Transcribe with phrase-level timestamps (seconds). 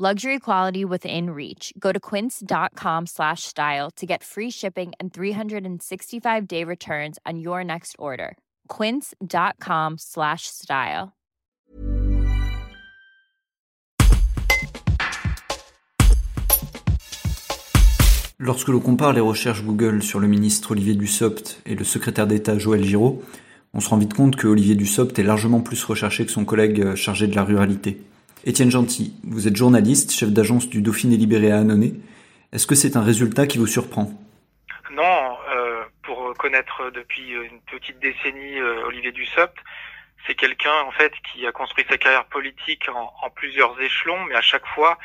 [0.00, 1.72] Luxury quality within reach.
[1.76, 7.64] Go to quince.com slash style to get free shipping and 365 day returns on your
[7.64, 8.36] next order.
[8.68, 11.08] Quince.com slash style.
[18.38, 22.56] Lorsque l'on compare les recherches Google sur le ministre Olivier Dussopt et le secrétaire d'État
[22.56, 23.20] Joël Giraud,
[23.74, 26.94] on se rend vite compte que Olivier Dussopt est largement plus recherché que son collègue
[26.94, 28.00] chargé de la ruralité.
[28.44, 31.94] Étienne Gentil, vous êtes journaliste, chef d'agence du Dauphiné Libéré à Annonay.
[32.52, 34.10] Est-ce que c'est un résultat qui vous surprend?
[34.92, 39.56] Non, euh, pour connaître depuis une petite décennie euh, Olivier Dussopt,
[40.26, 44.40] c'est quelqu'un en fait qui a construit sa carrière politique en, plusieurs échelons, mais à
[44.40, 44.98] chaque fois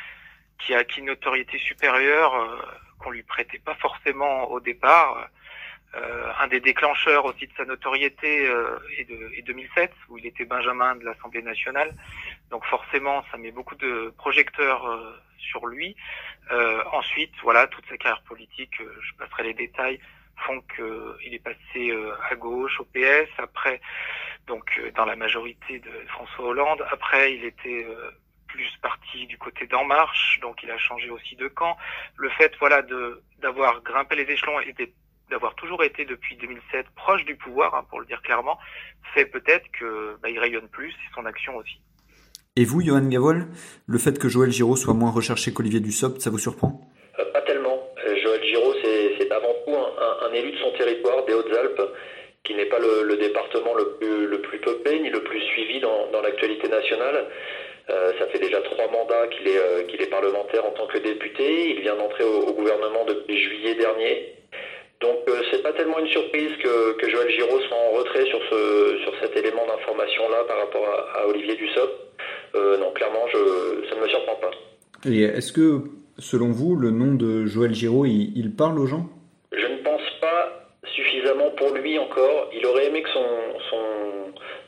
[0.58, 2.56] qui a acquis une notoriété supérieure euh,
[3.00, 5.28] qu'on lui prêtait pas forcément au départ.
[5.96, 10.26] Euh, un des déclencheurs aussi de sa notoriété euh, est, de, est 2007, où il
[10.26, 11.94] était Benjamin de l'Assemblée nationale.
[12.50, 15.94] Donc forcément, ça met beaucoup de projecteurs euh, sur lui.
[16.50, 20.00] Euh, ensuite, voilà, toute sa carrière politique, euh, je passerai les détails,
[20.46, 21.96] font qu'il est passé
[22.28, 23.30] à gauche au PS.
[23.38, 23.80] Après,
[24.48, 26.84] donc dans la majorité de François Hollande.
[26.90, 27.86] Après, il était
[28.48, 31.76] plus parti du côté d'En Marche, donc il a changé aussi de camp.
[32.16, 34.72] Le fait, voilà, de d'avoir grimpé les échelons et
[35.30, 38.58] d'avoir toujours été depuis 2007 proche du pouvoir, hein, pour le dire clairement,
[39.14, 41.80] fait peut-être que bah, il rayonne plus et son action aussi.
[42.56, 43.46] Et vous, Johan Gavol,
[43.86, 46.80] le fait que Joël Giraud soit moins recherché qu'Olivier Dussopt, ça vous surprend?
[47.18, 47.82] Euh, Pas tellement.
[48.06, 51.82] Euh, Joël Giraud, c'est avant tout un, un, élu de son territoire, des Hautes-Alpes,
[52.44, 55.80] qui n'est pas le, le, département le plus, le plus peuplé ni le plus suivi
[55.80, 57.26] dans, dans l'actualité nationale.
[57.90, 60.98] Euh, ça fait déjà trois mandats qu'il est, euh, qu'il est parlementaire en tant que
[60.98, 61.70] député.
[61.70, 64.34] Il vient d'entrer au, au, gouvernement depuis juillet dernier.
[65.04, 68.40] Donc euh, c'est pas tellement une surprise que, que, Joël Giraud soit en retrait sur,
[68.50, 71.92] ce, sur cet élément d'information-là par rapport à, à Olivier Dussopt.
[72.54, 74.50] Euh, non, clairement, je, ça ne me surprend pas.
[75.06, 75.82] Et est-ce que,
[76.18, 79.06] selon vous, le nom de Joël Giraud, il, il, parle aux gens?
[79.52, 82.48] Je ne pense pas suffisamment pour lui encore.
[82.54, 83.26] Il aurait aimé que son,
[83.68, 83.84] son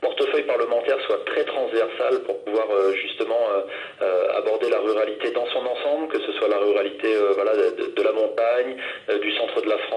[0.01, 3.61] portefeuille parlementaire soit très transversal pour pouvoir euh, justement euh,
[4.03, 8.03] euh, aborder la ruralité dans son ensemble, que ce soit la ruralité voilà, de, de,
[8.03, 8.77] la montagne,
[9.21, 9.96] du centre de la France,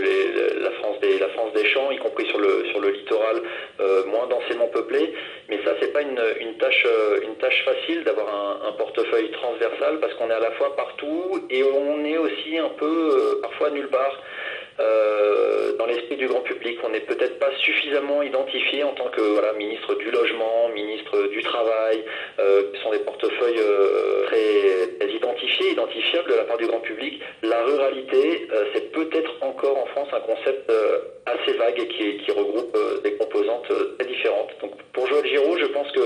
[0.00, 3.42] les, la, France des, champs, y compris sur le, sur le littoral
[4.06, 5.12] moins densément peuplé.
[5.48, 6.16] Mais ça, c'est pas une,
[6.58, 6.86] tâche,
[7.22, 8.28] une tâche facile d'avoir
[8.66, 12.70] un, portefeuille transversal parce qu'on est à la fois partout et on est aussi un
[12.70, 14.18] peu parfois nulle part.
[14.80, 16.78] Euh, dans l'esprit du grand public.
[16.84, 22.04] On n'est peut-être pas suffisamment identifié en tant que ministre du logement, ministre du travail,
[22.38, 27.20] euh, qui sont des portefeuilles euh, très, identifiés, identifiables de la part du grand public.
[27.42, 30.72] La ruralité, c'est peut-être encore en France un concept
[31.26, 33.68] assez vague et qui, regroupe des composantes
[33.98, 34.50] très différentes.
[34.60, 36.00] Donc pour Joël Giraud, je pense que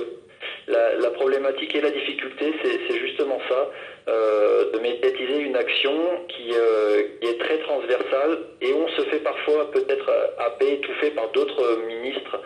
[0.69, 3.71] la, problématique et la difficulté, c'est justement ça,
[4.07, 5.95] de médiatiser une action
[6.29, 12.41] qui, est très transversale et on se fait parfois peut-être happer, étouffer par d'autres ministres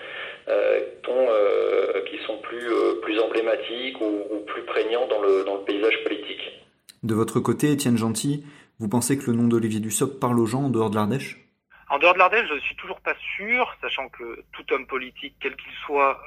[0.48, 5.44] euh, dont, euh, qui sont plus, euh, plus emblématiques ou, ou, plus prégnants dans le,
[5.44, 6.40] dans le paysage politique.
[7.02, 8.44] De votre côté, Étienne Gentil,
[8.78, 11.38] vous pensez que le nom d'Olivier Dussopt parle aux gens en dehors de l'Ardèche?
[11.88, 15.34] En dehors de l'Ardèche, je ne suis toujours pas sûr, sachant que tout homme politique,
[15.40, 16.22] quel qu'il soit,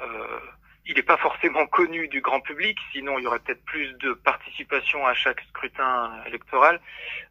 [0.86, 4.12] il n'est pas forcément connu du grand public, sinon il y aurait peut-être plus de
[4.12, 6.80] participation à chaque scrutin électoral.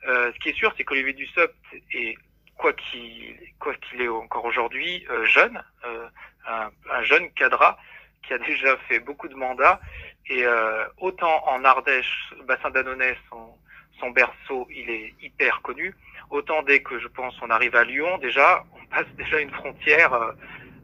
[0.08, 1.56] Euh, ce qui est sûr, c'est qu'Olivier Dussopt
[1.94, 2.16] est,
[2.58, 6.08] quoi qu'il quoi qu'il est encore aujourd'hui, euh, jeune, euh,
[6.48, 7.78] un, un, jeune cadre
[8.26, 9.80] qui a déjà fait beaucoup de mandats.
[10.28, 13.56] Et euh, autant en Ardèche, bassin d'Annonay, son,
[14.00, 15.94] son berceau, il est hyper connu.
[16.30, 20.34] Autant dès que je pense on arrive à Lyon, déjà, on passe déjà une frontière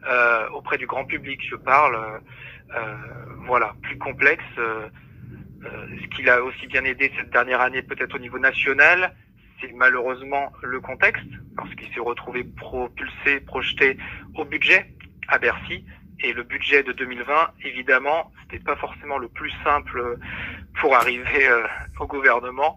[0.05, 1.41] euh, auprès du grand public.
[1.49, 2.21] Je parle
[2.75, 2.95] euh,
[3.45, 4.43] voilà, plus complexe.
[4.57, 4.87] Euh,
[5.65, 9.13] euh, ce qui l'a aussi bien aidé cette dernière année, peut-être au niveau national,
[9.61, 11.25] c'est malheureusement le contexte,
[11.55, 13.97] parce qu'il s'est retrouvé propulsé, projeté
[14.35, 14.93] au budget
[15.27, 15.85] à Bercy.
[16.21, 17.33] Et le budget de 2020,
[17.63, 20.17] évidemment, c'était pas forcément le plus simple
[20.79, 21.63] pour arriver euh,
[21.99, 22.75] au gouvernement.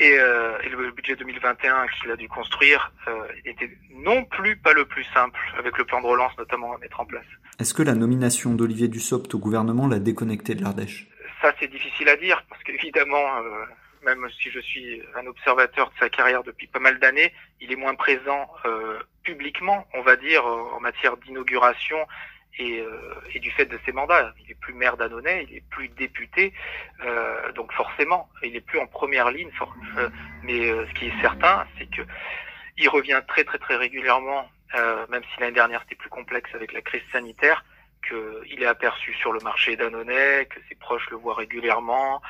[0.00, 4.74] Et, euh, et, le budget 2021 qu'il a dû construire euh, était non plus pas
[4.74, 7.24] le plus simple, avec le plan de relance notamment à mettre en place.
[7.58, 11.08] Est-ce que la nomination d'Olivier Dussopt au gouvernement l'a déconnecté de l'Ardèche?
[11.42, 13.24] Ça, c'est difficile à dire, parce qu'évidemment,
[14.02, 17.76] même si je suis un observateur de sa carrière depuis pas mal d'années, il est
[17.76, 21.98] moins présent euh, publiquement, on va dire, en matière d'inauguration
[22.58, 24.32] et, euh, et, du fait de ses mandats.
[24.44, 26.52] Il est plus maire d'Annonay, il est plus député,
[27.04, 29.50] euh, donc forcément, il est plus en première ligne.
[29.96, 30.08] Euh,
[30.42, 32.02] mais ce qui est certain, c'est que
[32.76, 34.48] il revient très très très régulièrement,
[35.08, 37.64] même si l'année dernière c'était plus complexe avec la crise sanitaire
[38.06, 42.20] qu'il est aperçu sur le marché d'Annonay, que ses proches le voient régulièrement,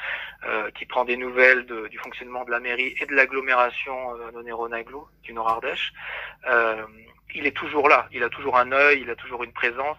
[0.47, 5.09] euh, qu'il prend des nouvelles du fonctionnement de la mairie et de l'agglomération euh, Annonay-Ronaglo
[5.23, 5.93] du Nord-Ardèche.
[6.51, 6.85] Euh,
[7.35, 9.99] il est toujours là, il a toujours un œil, il a toujours une présence.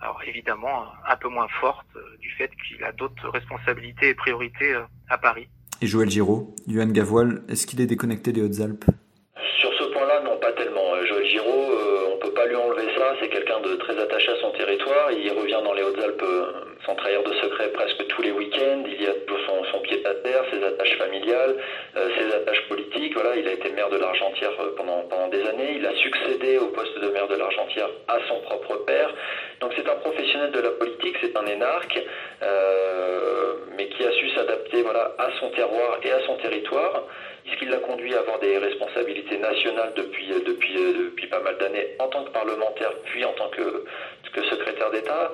[0.00, 4.74] Alors évidemment un peu moins forte euh, du fait qu'il a d'autres responsabilités et priorités
[4.74, 5.48] euh, à Paris.
[5.82, 8.84] Et Joël Giraud, Yuan Gavoil, est-ce qu'il est déconnecté des Hautes-Alpes?
[10.30, 10.94] Non, pas tellement.
[10.94, 11.72] Euh, Joël Giraud,
[12.34, 13.14] pas lui enlever ça.
[13.20, 15.10] C'est quelqu'un de très attaché à son territoire.
[15.12, 16.24] Il revient dans les Hautes-Alpes
[16.90, 18.84] euh, trahir de secret presque tous les week-ends.
[18.86, 21.56] Il y a toujours son, pied à terre, ses attaches familiales,
[21.96, 23.14] euh, ses attaches politiques.
[23.14, 25.76] Voilà, il a été maire de l'Argentière euh, pendant, des années.
[25.76, 29.14] Il a succédé au poste de maire de l'Argentière à son propre père.
[29.60, 32.02] Donc c'est un professionnel de la politique, c'est un énarque,
[33.76, 37.04] mais qui a su s'adapter voilà, à son terroir et à son territoire
[37.50, 41.40] ce qui l'a conduit à avoir des responsabilités nationales depuis, euh, depuis, euh, depuis pas
[41.40, 43.84] mal d'années en tant que parlementaire, puis en tant que
[44.50, 45.32] secrétaire d'État.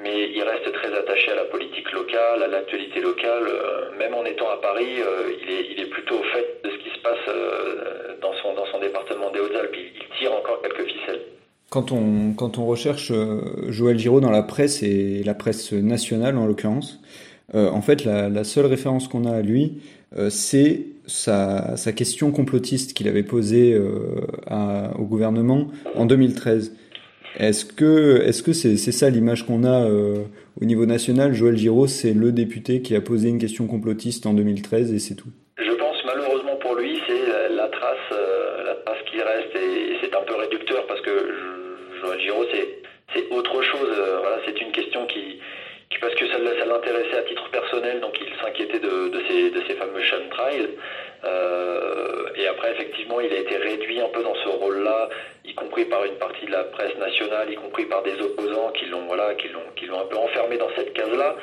[0.00, 3.44] Mais il reste très attaché à la politique locale, à l'actualité locale.
[3.46, 6.76] Euh, même en étant à Paris, il, est, il est plutôt au fait de ce
[6.78, 9.74] qui se passe dans son, dans son département des Hautes-Alpes.
[9.74, 11.22] Il, tire encore quelques ficelles.
[11.70, 13.12] Quand on, recherche
[13.68, 17.00] Joël Giraud dans la presse, et la presse nationale en l'occurrence,
[17.52, 19.80] en fait, la, seule référence qu'on a à lui,
[20.28, 26.74] c'est sa, question complotiste qu'il avait posée euh, au gouvernement en 2013.
[27.38, 30.24] Est-ce que est-ce que c'est ça l'image qu'on a euh,
[30.60, 31.34] au niveau national?
[31.34, 35.16] Joël Giraud, c'est le député qui a posé une question complotiste en 2013 et c'est
[35.16, 35.30] tout.
[35.58, 40.14] Je pense malheureusement pour lui, c'est la trace euh, la trace qui reste et c'est
[40.14, 41.10] un peu réducteur parce que
[42.00, 42.46] Joël Giraud
[43.14, 43.90] c'est autre chose.
[44.20, 45.40] voilà, c'est une question qui
[46.04, 50.28] parce que ça, l'intéressait à titre personnel, donc il s'inquiétait de, ces, de fameux Sean
[50.30, 50.68] Trials.
[51.24, 55.08] Euh, et après, effectivement, il a été réduit un peu dans ce rôle-là,
[55.46, 58.84] y compris par une partie de la presse nationale, y compris par des opposants qui
[58.86, 61.36] l'ont voilà, un peu enfermé dans cette case-là.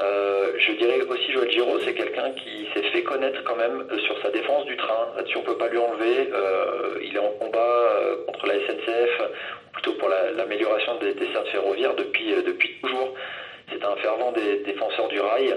[0.00, 3.98] Euh, je dirais aussi Joël Giraud, c'est quelqu'un qui s'est fait connaître quand même euh,
[3.98, 5.08] sur sa défense du train.
[5.16, 6.30] Là-dessus, on peut pas lui enlever.
[7.02, 7.90] il est en combat
[8.26, 9.22] contre la SNCF,
[9.72, 12.32] plutôt pour l'amélioration des dessertes ferroviaires depuis
[12.80, 13.14] toujours.
[13.78, 15.54] C'est un fervent des défenseurs du rail.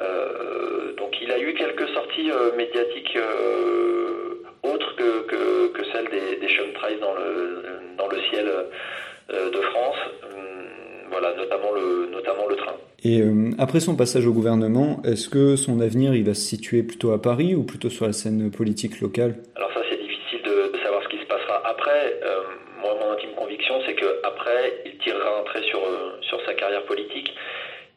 [0.00, 6.08] Euh, donc il a eu quelques sorties euh, médiatiques euh, autres que, que, que, celles
[6.10, 7.62] des, des Trails dans le,
[7.98, 8.46] dans le ciel
[9.28, 9.96] de France.
[10.24, 12.74] Hum, voilà, notamment le, notamment le train.
[13.04, 13.22] Et
[13.58, 17.20] après son passage au gouvernement, est-ce que son avenir il va se situer plutôt à
[17.20, 19.36] Paris ou plutôt sur la scène politique locale?
[19.56, 22.18] Alors ça c'est difficile de, savoir ce qui se passera après.
[22.80, 25.80] moi mon intime conviction c'est qu'après il tirera un trait sur,
[26.22, 27.34] sur sa carrière politique.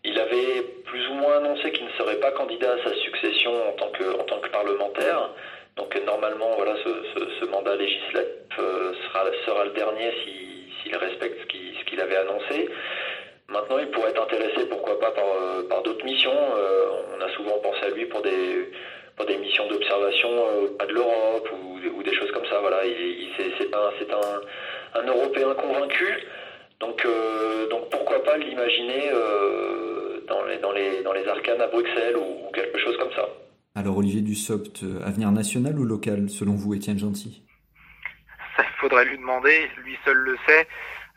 [0.07, 3.71] Il avait plus ou moins annoncé qu'il ne serait pas candidat à sa succession en
[3.73, 5.29] tant que, parlementaire.
[5.77, 8.93] Donc normalement, voilà, ce, mandat législatif euh,
[9.45, 10.11] sera, le dernier
[10.83, 12.69] s'il respecte ce qu'il avait annoncé.
[13.49, 16.31] Maintenant, il pourrait être intéressé, pourquoi pas, par, euh, d'autres missions.
[16.31, 16.87] Euh,
[17.17, 20.29] on a souvent pensé à lui pour des, missions d'observation
[20.87, 22.61] de l'Europe ou, des choses comme ça.
[23.99, 26.27] C'est un, Européen convaincu.
[26.79, 27.05] Donc
[27.89, 29.11] pourquoi pas l'imaginer
[30.27, 33.27] dans les, dans, les, dans les arcanes à Bruxelles ou, quelque chose comme ça.
[33.75, 37.43] Alors Olivier Dussopt, euh, avenir national ou local selon vous, Étienne Gentil?
[38.55, 40.67] Ça, il faudrait lui demander, lui seul le sait.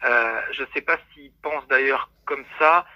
[0.05, 2.87] Euh, je ne sais pas s'il pense d'ailleurs comme ça.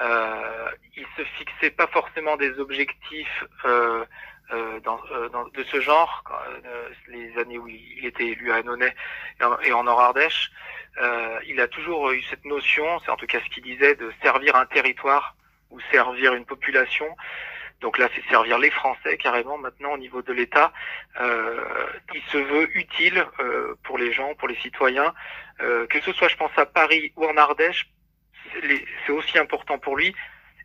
[0.00, 4.04] Euh, il se fixait pas forcément des objectifs euh,
[4.52, 5.00] euh dans,
[5.32, 6.24] dans, de ce genre,
[7.08, 8.94] les années où il était élu à Annonay
[9.64, 10.50] et en, Nord-Ardèche.
[11.46, 14.56] il a toujours eu cette notion, c'est en tout cas ce qu'il disait, de servir
[14.56, 15.36] un territoire
[15.70, 17.06] ou servir une population.
[17.80, 20.72] Donc là, c'est servir les Français carrément maintenant au niveau de l'État.
[21.20, 25.14] Euh, il se veut utile euh, pour les gens, pour les citoyens,
[25.60, 27.88] euh, que ce soit, je pense, à Paris ou en Ardèche,
[29.06, 30.14] c'est aussi important pour lui.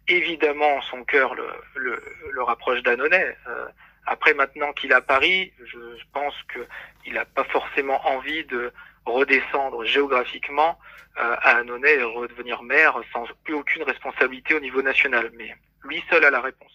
[0.08, 3.38] Évidemment, son cœur le, le, le rapproche d'Annonay.
[3.48, 3.68] Euh,
[4.06, 5.78] après, maintenant qu'il est à Paris, je
[6.14, 8.72] pense qu'il n'a pas forcément envie de
[9.06, 10.78] redescendre géographiquement
[11.20, 15.32] euh, à Annonay et redevenir maire sans plus aucune responsabilité au niveau national.
[15.38, 16.72] Mais lui seul a la réponse.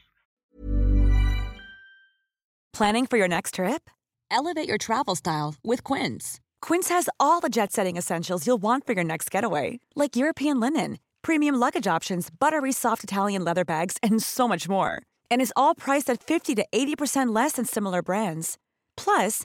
[2.72, 3.90] Planning for your next trip?
[4.30, 6.40] Elevate your travel style with Quince.
[6.62, 10.98] Quince has all the jet-setting essentials you'll want for your next getaway, like European linen,
[11.22, 15.74] premium luggage options, buttery soft Italian leather bags, and so much more and is all
[15.74, 18.58] priced at 50 to 80% less than similar brands.
[18.96, 19.44] Plus,